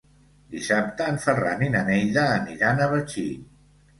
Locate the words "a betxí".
2.81-3.27